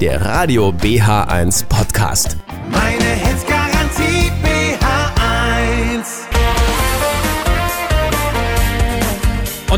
[0.00, 2.38] der Radio BH1 Podcast.
[2.70, 3.44] Meine Hits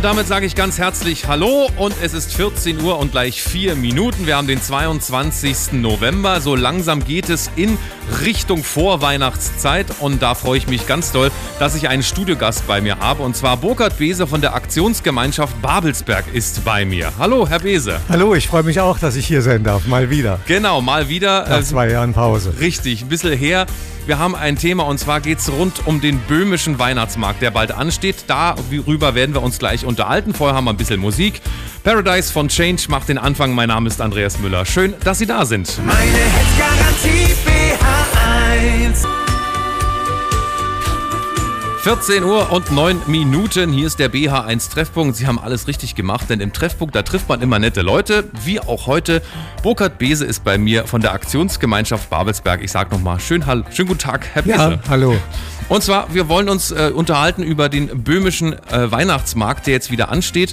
[0.03, 3.77] Und damit sage ich ganz herzlich Hallo und es ist 14 Uhr und gleich 4
[3.77, 4.27] Minuten.
[4.27, 5.75] Wir haben den 22.
[5.75, 6.41] November.
[6.41, 7.79] So langsam geht es in
[8.21, 11.31] Richtung Vorweihnachtszeit und da freue ich mich ganz doll,
[11.61, 16.25] dass ich einen Studiogast bei mir habe und zwar Burkhard Bese von der Aktionsgemeinschaft Babelsberg
[16.33, 17.13] ist bei mir.
[17.21, 18.01] Hallo, Herr Bese.
[18.09, 19.87] Hallo, ich freue mich auch, dass ich hier sein darf.
[19.87, 20.41] Mal wieder.
[20.49, 21.49] Genau, mal wieder.
[21.49, 22.55] Nach zwei Jahren Pause.
[22.59, 23.67] Richtig, ein bisschen her.
[24.05, 27.71] Wir haben ein Thema und zwar geht es rund um den böhmischen Weihnachtsmarkt, der bald
[27.71, 28.25] ansteht.
[28.27, 29.92] Darüber werden wir uns gleich unterhalten.
[29.97, 31.41] Vorher haben wir ein bisschen Musik.
[31.85, 33.55] Paradise von Change macht den Anfang.
[33.55, 34.65] Mein Name ist Andreas Müller.
[34.65, 35.79] Schön, dass Sie da sind.
[35.85, 39.07] Meine Hits Garantie BH1.
[41.83, 43.73] 14 Uhr und 9 Minuten.
[43.73, 45.17] Hier ist der BH1 Treffpunkt.
[45.17, 48.61] Sie haben alles richtig gemacht, denn im Treffpunkt, da trifft man immer nette Leute, wie
[48.61, 49.21] auch heute.
[49.65, 52.63] Burkhard Bese ist bei mir von der Aktionsgemeinschaft Babelsberg.
[52.63, 54.57] Ich sage nochmal, schön, schönen guten Tag, Herr Bese.
[54.57, 55.17] Ja, hallo.
[55.73, 60.11] Und zwar, wir wollen uns äh, unterhalten über den böhmischen äh, Weihnachtsmarkt, der jetzt wieder
[60.11, 60.53] ansteht.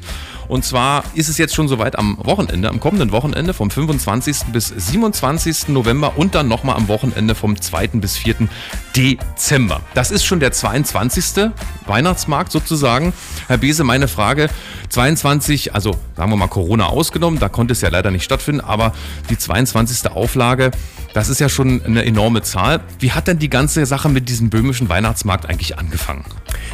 [0.50, 4.52] Und zwar ist es jetzt schon soweit am Wochenende, am kommenden Wochenende vom 25.
[4.52, 5.70] bis 27.
[5.70, 7.88] November und dann nochmal am Wochenende vom 2.
[8.00, 8.50] bis 4.
[8.96, 9.82] Dezember.
[9.94, 11.52] Das ist schon der 22.
[11.86, 13.14] Weihnachtsmarkt sozusagen.
[13.48, 14.50] Herr Bese, meine Frage,
[14.90, 18.94] 22, also sagen wir mal Corona ausgenommen, da konnte es ja leider nicht stattfinden, aber
[19.30, 20.10] die 22.
[20.12, 20.72] Auflage,
[21.14, 22.82] das ist ja schon eine enorme Zahl.
[23.00, 26.26] Wie hat denn die ganze Sache mit diesem böhmischen Weihnachtsmarkt eigentlich angefangen?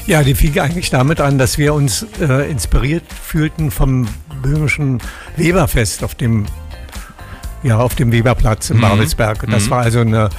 [0.08, 4.08] Ja, die fing eigentlich damit an, dass wir uns äh, inspiriert fühlten vom
[4.42, 5.00] böhmischen
[5.38, 6.46] Weberfest auf dem
[7.64, 8.82] ja, auf dem Weberplatz in Mhm.
[8.82, 9.44] Babelsberg.
[9.50, 10.30] Das war also ein äh,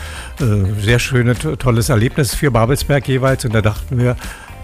[0.81, 3.45] sehr schönes, tolles Erlebnis für Babelsberg jeweils.
[3.45, 4.15] Und da dachten wir,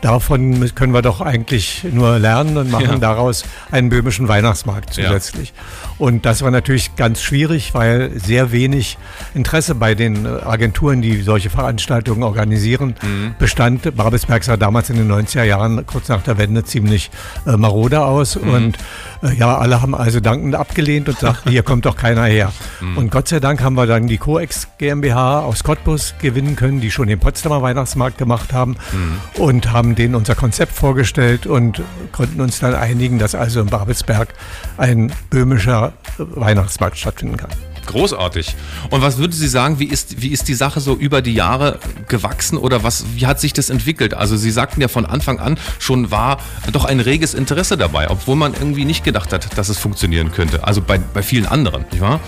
[0.03, 2.97] davon können wir doch eigentlich nur lernen und machen Ja.
[2.99, 5.07] daraus einen böhmischen Weihnachtsmarkt Ja.
[5.07, 5.53] zusätzlich.
[5.99, 8.99] Und das war natürlich ganz schwierig, weil sehr wenig
[9.35, 13.35] Interesse bei den Agenturen, die solche Veranstaltungen organisieren, Mhm.
[13.39, 13.97] bestand.
[13.97, 17.11] Babelsberg sah damals in den 90er Jahren, kurz nach der Wende, ziemlich
[17.47, 18.37] äh, marode aus.
[18.37, 18.51] Mhm.
[18.51, 18.79] Und
[19.23, 22.53] äh, ja, alle haben also dankend abgelehnt und sagten, hier kommt doch keiner her.
[22.81, 22.97] Mhm.
[22.99, 26.91] Und Gott sei Dank haben wir dann die Coex GmbH aus Cottbus gewinnen können, die
[26.91, 29.41] schon den Potsdamer Weihnachtsmarkt gemacht haben Mhm.
[29.41, 31.83] und haben denen unser Konzept vorgestellt und
[32.13, 34.29] konnten uns dann einigen, dass also in Babelsberg
[34.77, 37.51] ein böhmischer Weihnachtsmarkt stattfinden kann.
[37.87, 38.55] Großartig.
[38.91, 41.79] Und was würden Sie sagen, wie ist, wie ist die Sache so über die Jahre
[42.09, 44.15] gewachsen oder was, wie hat sich das entwickelt?
[44.15, 46.39] Also Sie sagten ja von Anfang an schon war
[46.71, 50.65] doch ein reges Interesse dabei, obwohl man irgendwie nicht gedacht hat, dass es funktionieren könnte.
[50.65, 52.21] Also bei, bei vielen anderen, nicht wahr?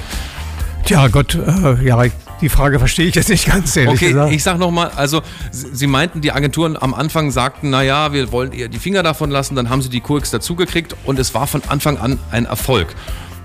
[0.85, 2.05] Tja, Gott, äh, ja,
[2.45, 4.33] die Frage verstehe ich jetzt nicht ganz ehrlich Okay, gesagt.
[4.33, 8.69] ich sag nochmal, also Sie meinten, die Agenturen am Anfang sagten, naja, wir wollen eher
[8.69, 11.97] die Finger davon lassen, dann haben sie die Coex dazugekriegt und es war von Anfang
[11.97, 12.89] an ein Erfolg.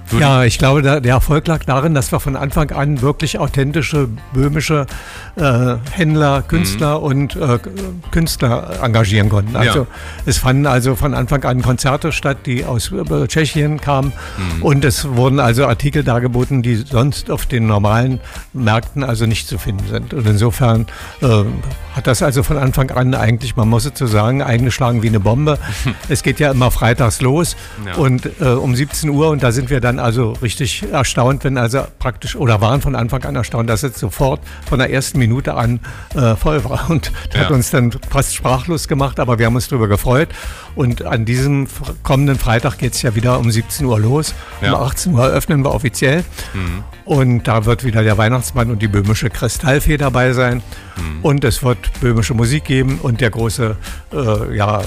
[0.09, 3.37] Würde- Ja, ich glaube, der, der Erfolg lag darin, dass wir von Anfang an wirklich
[3.39, 4.85] authentische böhmische
[5.35, 7.59] äh, Händler, Künstler und äh,
[8.11, 9.55] Künstler engagieren konnten.
[9.55, 9.87] Also Ja.
[10.25, 14.11] es fanden also von Anfang an Konzerte statt, die aus äh, Tschechien kamen
[14.61, 18.19] und es wurden also Artikel dargeboten, die sonst auf den normalen
[18.53, 20.13] Märkten also nicht zu finden sind.
[20.13, 20.87] Und insofern
[21.21, 21.43] äh,
[21.99, 25.19] hat das also von Anfang an eigentlich, man muss es so sagen, eingeschlagen wie eine
[25.19, 25.59] Bombe.
[26.09, 27.95] es geht ja immer freitags los Ja.
[27.95, 31.83] und äh, um 17 Uhr und da sind wir dann also richtig erstaunt, wenn also
[31.99, 35.81] praktisch oder waren von Anfang an erstaunt, dass es sofort von der ersten Minute an
[36.15, 37.55] äh, voll war und das hat Ja.
[37.55, 40.29] uns dann fast sprachlos gemacht, aber wir haben uns darüber gefreut
[40.75, 41.67] und an diesem
[42.03, 44.33] kommenden Freitag geht es ja wieder um 17 Uhr los.
[44.61, 44.73] Ja.
[44.73, 46.23] Um 18 Uhr öffnen wir offiziell
[47.09, 50.61] und da wird wieder der Weihnachtsmann und die böhmische Kristallfee dabei sein
[51.23, 53.75] und es wird böhmische Musik geben und der große
[54.13, 54.83] äh, ja,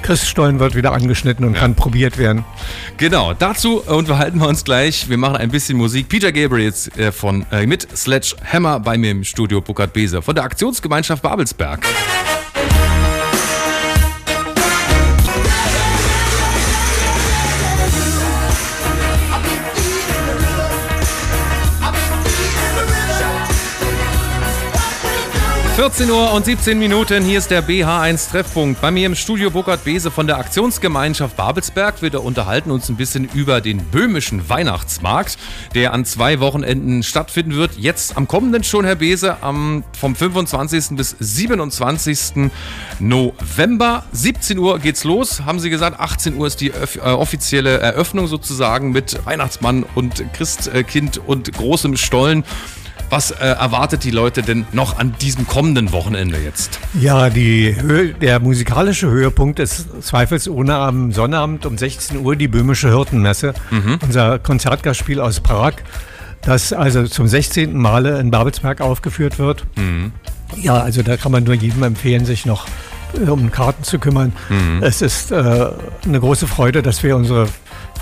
[0.00, 1.60] Christstollen wird wieder angeschnitten und Ja.
[1.60, 2.46] kann probiert werden.
[2.96, 5.10] Genau, dazu unterhalten wir uns gleich.
[5.10, 6.08] Wir machen ein bisschen Musik.
[6.08, 10.34] Peter Gabriel jetzt, äh, von, äh, mit Sledgehammer bei mir im Studio Burkhard Bese von
[10.34, 11.80] der Aktionsgemeinschaft Babelsberg.
[25.82, 28.80] ...14 Uhr und 17 Minuten, hier ist der BH1 Treffpunkt.
[28.80, 32.00] Bei mir im Studio Burkhard Bese von der Aktionsgemeinschaft Babelsberg.
[32.02, 35.38] Wir unterhalten uns ein bisschen über den böhmischen Weihnachtsmarkt,
[35.74, 37.72] der an zwei Wochenenden stattfinden wird.
[37.78, 40.96] Jetzt am kommenden schon, Herr Bese, am, vom 25.
[40.96, 42.48] bis 27.
[43.00, 44.04] November.
[44.12, 45.98] 17 Uhr geht's los, haben Sie gesagt.
[45.98, 52.44] 18 Uhr ist die äh, offizielle Eröffnung sozusagen mit Weihnachtsmann und Christkind und großem Stollen.
[53.12, 56.80] Was äh, erwartet die Leute denn noch an diesem kommenden Wochenende jetzt?
[56.98, 62.88] Ja, die Höhe, der musikalische Höhepunkt ist zweifelsohne am Sonnabend um 16 Uhr die Böhmische
[62.88, 63.52] Hirtenmesse.
[64.02, 65.74] Unser Konzertgastspiel aus Prag
[66.40, 67.76] das also zum 16.
[67.76, 69.66] Male in Babelsberg aufgeführt wird.
[70.56, 72.66] Ja, also da kann man nur jedem empfehlen, sich noch
[73.14, 74.32] äh, um Karten zu kümmern.
[74.80, 75.66] Es ist äh,
[76.04, 77.46] eine große Freude, dass wir unsere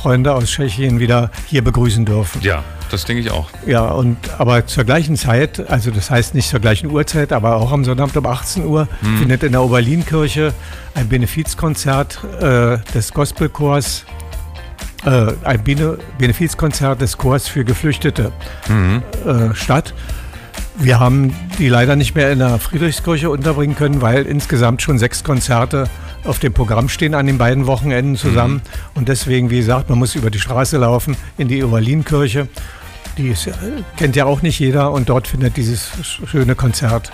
[0.00, 2.40] Freunde aus Tschechien wieder hier begrüßen dürfen.
[2.40, 3.50] Ja, das denke ich auch.
[3.66, 7.70] Ja, und aber zur gleichen Zeit, also das heißt nicht zur gleichen Uhrzeit, aber auch
[7.70, 8.88] am Sonnabend um 18 Uhr
[9.18, 10.54] findet in der Oberlinkirche
[10.94, 14.06] ein Benefizkonzert äh, des Gospelchors,
[15.04, 18.32] äh, ein Bene Benefizkonzert des Chors für Geflüchtete
[19.26, 19.92] äh, statt.
[20.76, 25.24] Wir haben die leider nicht mehr in der Friedrichskirche unterbringen können, weil insgesamt schon sechs
[25.24, 25.90] Konzerte
[26.24, 28.62] auf dem Programm stehen an den beiden Wochenenden zusammen.
[28.94, 32.48] Und deswegen, wie gesagt, man muss über die Straße laufen in die Oberlinkirche.
[33.18, 33.48] Die ist,
[33.96, 35.90] kennt ja auch nicht jeder und dort findet dieses
[36.26, 37.10] schöne Konzert.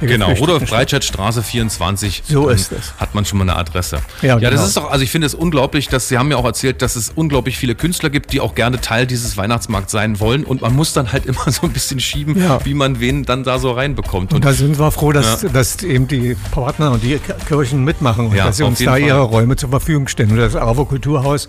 [0.00, 0.78] Genau, Geflüchteten Rudolf statt.
[0.78, 2.22] Breitscheidstraße 24.
[2.26, 2.94] So Dann ist es.
[2.98, 3.98] Hat man schon mal eine Adresse.
[4.22, 4.62] Ja, ja das genau.
[4.64, 7.10] ist doch, also ich finde es unglaublich, dass Sie haben ja auch erzählt, dass es
[7.14, 10.92] unglaublich viele Künstler gibt, die auch gerne Teil dieses Weihnachtsmarkts sein wollen und man muss
[10.92, 12.64] dann halt immer so ein bisschen schieben, Ja.
[12.64, 14.32] wie man wen dann da so reinbekommt.
[14.32, 15.48] Und da sind wir froh, dass, Ja.
[15.48, 19.00] dass eben die Partner und die Kirchen mitmachen und dass sie uns da Fall.
[19.00, 20.30] ihre Räume zur Verfügung stellen.
[20.30, 21.48] Und das AWO Kulturhaus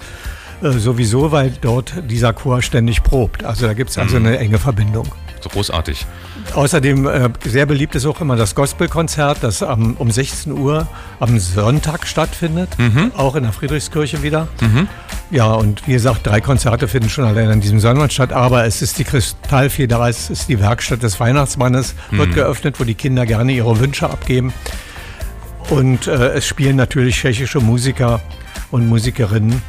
[0.61, 3.43] äh, sowieso, weil dort dieser Chor ständig probt.
[3.45, 4.25] Also da gibt es also Mhm.
[4.25, 5.07] eine enge Verbindung.
[5.47, 6.05] Großartig.
[6.53, 10.87] Außerdem äh, sehr beliebt ist auch immer das Gospelkonzert, das am, um 16 Uhr
[11.21, 13.11] am Sonntag stattfindet, Mhm.
[13.15, 14.47] auch in der Friedrichskirche wieder.
[15.31, 18.81] Ja, und wie gesagt, drei Konzerte finden schon allein an diesem Sonntag statt, aber es
[18.81, 22.17] ist die Kristallfeder, es ist die Werkstatt des Weihnachtsmannes, Mhm.
[22.17, 24.51] wird geöffnet, wo die Kinder gerne ihre Wünsche abgeben.
[25.69, 28.21] Und äh, es spielen natürlich tschechische Musiker
[28.71, 29.61] und Musikerinnen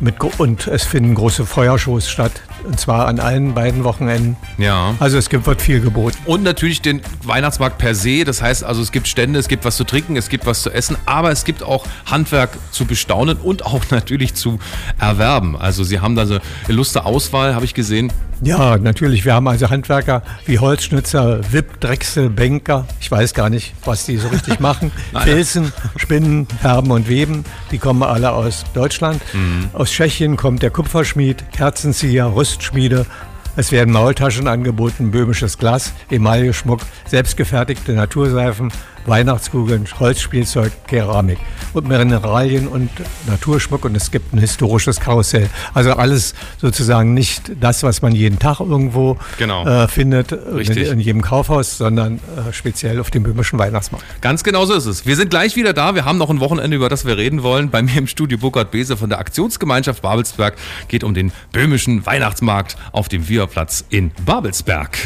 [0.00, 2.32] mit, und es finden große Feuershows statt,
[2.64, 4.36] und zwar an allen beiden Wochenenden.
[4.58, 4.94] Ja.
[4.98, 6.16] Also es gibt, wird viel geboten.
[6.24, 8.24] Und natürlich den Weihnachtsmarkt per se.
[8.24, 10.70] Das heißt also, es gibt Stände, es gibt was zu trinken, es gibt was zu
[10.70, 14.58] essen, aber es gibt auch Handwerk zu bestaunen und auch natürlich zu
[14.98, 15.56] erwerben.
[15.56, 18.12] Also Sie haben da so eine illustre Auswahl, habe ich gesehen.
[18.42, 19.24] Ja, natürlich.
[19.24, 22.86] Wir haben also Handwerker wie Holzschnitzer, Wipp, Drechsel, Banker.
[23.00, 24.92] Ich weiß gar nicht, was die so richtig machen.
[25.22, 27.44] Filzen, Spinnen, Färben und Weben.
[27.70, 29.22] Die kommen alle aus Deutschland.
[29.32, 29.70] Mhm.
[29.72, 33.06] Aus Tschechien kommt der Kupferschmied, Kerzenzieher, Rüstschmiede.
[33.56, 38.72] Es werden Maultaschen angeboten, böhmisches Glas, Emailleschmuck, selbstgefertigte Naturseifen,
[39.06, 41.38] Weihnachtskugeln, Holzspielzeug, Keramik
[41.72, 42.90] und Mineralien und
[43.26, 45.48] Naturschmuck und es gibt ein historisches Karussell.
[45.74, 49.66] Also alles sozusagen nicht das, was man jeden Tag irgendwo Genau.
[49.66, 50.88] äh, findet, Richtig.
[50.88, 54.04] in jedem Kaufhaus, sondern äh, speziell auf dem böhmischen Weihnachtsmarkt.
[54.20, 55.06] Ganz genau so ist es.
[55.06, 55.94] Wir sind gleich wieder da.
[55.94, 57.70] Wir haben noch ein Wochenende, über das wir reden wollen.
[57.70, 60.54] Bei mir im Studio Burkhard Bese von der Aktionsgemeinschaft Babelsberg
[60.88, 64.96] geht um den böhmischen Weihnachtsmarkt auf dem Wieherplatz in Babelsberg.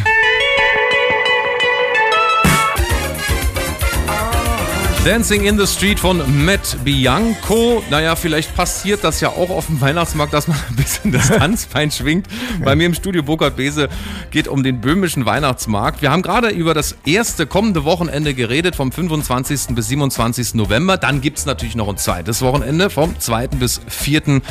[5.09, 7.83] Dancing in the Street von Matt Bianco.
[7.89, 11.91] Naja, vielleicht passiert das ja auch auf dem Weihnachtsmarkt, dass man ein bisschen das Tanzbein
[11.91, 12.27] schwingt.
[12.63, 13.89] Bei mir im Studio Burkhard Bese
[14.31, 16.03] geht um den böhmischen Weihnachtsmarkt.
[16.03, 19.75] Wir haben gerade über das erste kommende Wochenende geredet, vom 25.
[19.75, 20.53] bis 27.
[20.53, 20.99] November.
[20.99, 23.47] Dann gibt es natürlich noch ein zweites Wochenende, vom 2.
[23.47, 24.43] bis 4.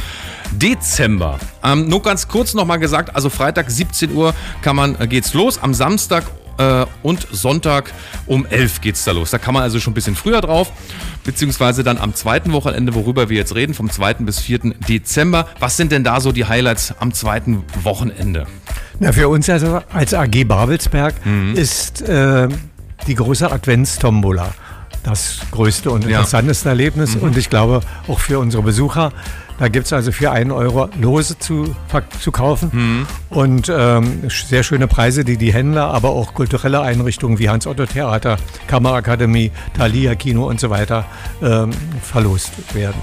[0.54, 1.38] Dezember.
[1.64, 4.34] Ähm, nur ganz kurz nochmal gesagt, also Freitag 17 Uhr
[4.64, 5.62] kann man, äh, geht's los.
[5.62, 6.24] Am Samstag
[6.58, 7.94] äh, und Sonntag
[8.26, 9.32] um 11 geht's da los.
[9.32, 10.72] Da kann man also schon ein bisschen früher drauf,
[11.24, 14.16] beziehungsweise dann am zweiten Wochenende, worüber wir jetzt reden, vom 2.
[14.26, 14.60] bis 4.
[14.88, 15.48] Dezember.
[15.60, 18.46] Was sind denn da so die Highlights am zweiten Wochenende?
[19.00, 21.56] Na, für uns also als AG Babelsberg Mhm.
[21.56, 22.48] ist äh,
[23.08, 24.54] die große Adventstombola
[25.04, 26.08] das größte und Ja.
[26.08, 26.14] Mhm.
[26.16, 29.14] interessanteste Erlebnis und ich glaube auch für unsere Besucher.
[29.60, 31.76] Da gibt es also für einen Euro Lose zu,
[32.20, 33.08] zu kaufen Mhm.
[33.30, 38.38] und ähm, sehr schöne Preise, die die Händler, aber auch kulturelle Einrichtungen wie Hans-Otto-Theater,
[38.68, 41.06] Kammerakademie, Thalia Kino und so weiter
[41.42, 41.72] ähm,
[42.04, 43.02] verlost werden.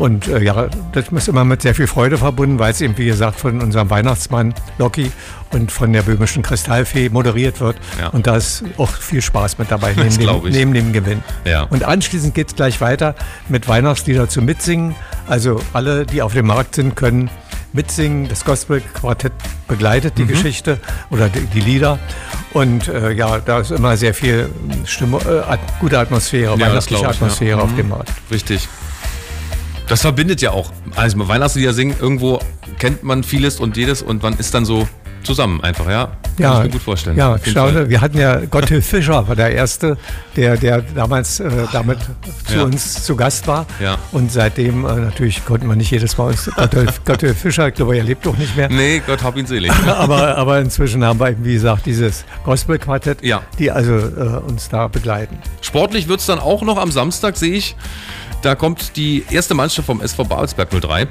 [0.00, 3.04] Und äh, ja, das ist immer mit sehr viel Freude verbunden, weil es eben, wie
[3.04, 5.12] gesagt, von unserem Weihnachtsmann Loki
[5.52, 7.76] und von der böhmischen Kristallfee moderiert wird.
[8.00, 8.08] Ja.
[8.08, 11.22] Und da ist auch viel Spaß mit dabei, neben, dem, neben dem Gewinn.
[11.44, 11.64] Ja.
[11.64, 13.14] Und anschließend geht es gleich weiter
[13.50, 14.94] mit Weihnachtslieder zum Mitsingen.
[15.28, 17.28] Also alle, die auf dem Markt sind, können
[17.74, 18.26] mitsingen.
[18.26, 19.32] Das Gospel-Quartett
[19.68, 20.22] begleitet Mhm.
[20.22, 20.78] die Geschichte
[21.10, 21.98] oder die, die Lieder.
[22.54, 24.48] Und äh, ja, da ist immer sehr viel
[24.86, 27.08] Stimmung, äh, gute Atmosphäre, das weihnachtliche ich, ja.
[27.10, 27.76] Atmosphäre auf Mhm.
[27.76, 28.12] dem Markt.
[28.30, 28.66] Richtig.
[29.90, 30.70] Das verbindet ja auch.
[30.96, 32.38] Also Weihnachtslieder singen, irgendwo
[32.78, 34.88] kennt man vieles und jedes und man ist dann so
[35.24, 36.06] zusammen einfach, ja?
[36.06, 37.16] Kann Ja, ich mir gut vorstellen.
[37.18, 37.90] Ja, staune.
[37.90, 39.98] Wir hatten ja Gotthilf Fischer, war der Erste,
[40.36, 41.98] der, der damals äh, damit
[42.46, 42.62] zu Ja.
[42.62, 43.66] uns zu Gast war.
[43.82, 43.98] Ja.
[44.12, 47.96] Und seitdem äh, natürlich konnten wir nicht jedes Mal uns Gotthilf, Gotthilf Fischer, ich glaube,
[47.98, 48.70] er lebt doch nicht mehr.
[48.70, 49.70] Nee, Gott hab ihn selig.
[49.86, 53.42] Aber, aber inzwischen haben wir eben, wie gesagt, dieses Gospel-Quartett, Ja.
[53.58, 55.36] die also äh, uns da begleiten.
[55.60, 57.76] Sportlich wird es dann auch noch am Samstag, sehe ich.
[58.42, 61.06] Da kommt die erste Mannschaft vom SV Babelsberg 03.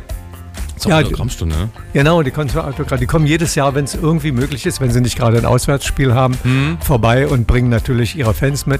[0.77, 1.69] Zur Ja, Autogrammstunde, ne?
[1.91, 2.50] Genau, die kommen.
[3.01, 6.13] Die kommen jedes Jahr, wenn es irgendwie möglich ist, wenn sie nicht gerade ein Auswärtsspiel
[6.13, 6.77] haben, Mhm.
[6.79, 8.79] vorbei und bringen natürlich ihre Fans mit.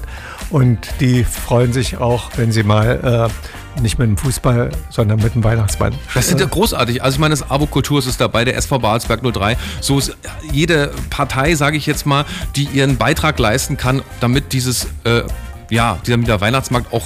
[0.50, 3.30] Und die freuen sich auch, wenn sie mal
[3.78, 5.94] äh, nicht mit dem Fußball, sondern mit dem Weihnachtsmann.
[6.14, 7.04] Das sind ja großartig.
[7.04, 9.58] Also ich meine, das Abo-Kultur ist dabei, der SV Babelsberg 03.
[9.82, 10.16] So ist
[10.54, 12.24] jede Partei, sage ich jetzt mal,
[12.56, 15.24] die ihren Beitrag leisten kann, damit dieses, äh,
[15.70, 17.04] ja, dieser dieser Weihnachtsmarkt auch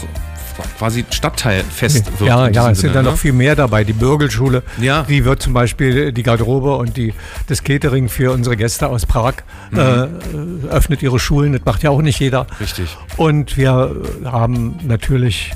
[0.77, 2.29] quasi Stadtteilfest wird.
[2.29, 3.10] Ja, ja, es sind da ne?
[3.12, 3.83] noch viel mehr dabei.
[3.83, 5.03] Die Bürgelschule, Ja.
[5.03, 7.13] die wird zum Beispiel die Garderobe und die,
[7.48, 9.33] das Catering für unsere Gäste aus Prag
[9.72, 9.79] Mhm.
[9.79, 10.07] äh,
[10.69, 11.53] öffnet ihre Schulen.
[11.53, 12.45] Das macht ja auch nicht jeder.
[12.60, 12.95] Richtig.
[13.17, 13.95] Und wir
[14.25, 15.53] haben natürlich,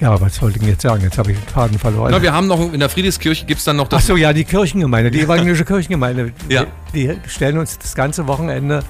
[0.00, 1.02] ja, was wollte ich denn jetzt sagen?
[1.02, 2.10] Jetzt habe ich den Faden verloren.
[2.12, 4.06] Na, wir haben noch in der Friedrichskirche gibt es dann noch das.
[4.06, 6.32] so, ja, die Kirchengemeinde, die evangelische Kirchengemeinde.
[6.48, 6.64] Ja.
[6.94, 8.82] Die, die stellen uns das ganze Wochenende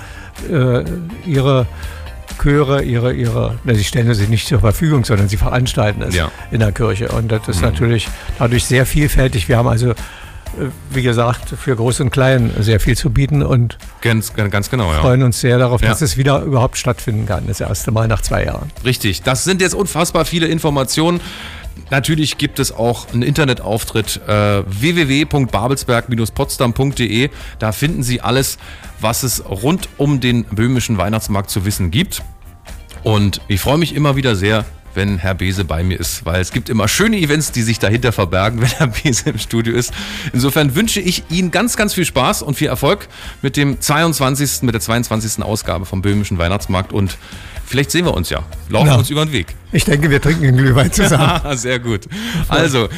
[0.50, 0.84] äh,
[1.26, 1.66] ihre
[2.38, 6.30] Chöre, ihre, ihre, na, sie stellen sie nicht zur Verfügung, sondern sie veranstalten es Ja.
[6.50, 7.08] in der Kirche.
[7.08, 8.08] Und das ist natürlich
[8.38, 9.48] dadurch sehr vielfältig.
[9.48, 9.94] Wir haben also, äh,
[10.90, 15.00] wie gesagt, für Groß und Klein sehr viel zu bieten und Ganz, ganz genau, ja.
[15.00, 15.88] freuen uns sehr darauf, Ja.
[15.88, 17.46] dass es wieder überhaupt stattfinden kann.
[17.46, 18.70] Das erste Mal nach zwei Jahren.
[18.84, 19.22] Richtig.
[19.22, 21.20] Das sind jetzt unfassbar viele Informationen.
[21.90, 27.30] Natürlich gibt es auch einen Internetauftritt äh, www.babelsberg-potsdam.de.
[27.58, 28.58] Da finden Sie alles,
[29.00, 32.22] was es rund um den böhmischen Weihnachtsmarkt zu wissen gibt.
[33.02, 36.52] Und ich freue mich immer wieder sehr, wenn Herr Bese bei mir ist, weil es
[36.52, 39.92] gibt immer schöne Events, die sich dahinter verbergen, wenn Herr Bese im Studio ist.
[40.32, 43.08] Insofern wünsche ich Ihnen ganz, ganz viel Spaß und viel Erfolg
[43.42, 45.42] mit dem 22., mit der 22.
[45.42, 47.16] Ausgabe vom böhmischen Weihnachtsmarkt und
[47.66, 48.94] vielleicht sehen wir uns ja, laufen Ja.
[48.96, 49.54] uns über den Weg.
[49.72, 51.56] Ich denke, wir trinken den Glühwein zusammen.
[51.56, 52.02] Sehr gut.
[52.49, 52.88] Also,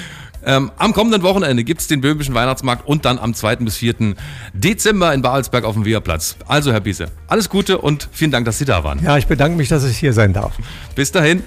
[0.47, 3.57] ähm, am kommenden Wochenende gibt es den Böhmischen Weihnachtsmarkt und dann am 2.
[3.57, 4.15] bis 4.
[4.53, 6.37] Dezember in Babelsberg auf dem Wehrplatz.
[6.47, 9.03] Also, Herr Biese, alles Gute und vielen Dank, dass Sie da waren.
[9.03, 10.53] Ja, ich bedanke mich, dass ich hier sein darf.
[10.95, 11.43] Bis dahin.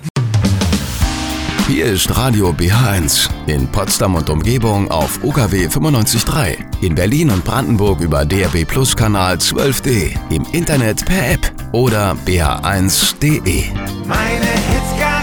[1.67, 6.55] Hier ist Radio BH1 in Potsdam und Umgebung auf UKW 95.3.
[6.81, 10.17] In Berlin und Brandenburg über DRB Plus Kanal 12D.
[10.29, 13.65] Im Internet per App oder bh1.de.
[14.07, 15.16] Meine Hits.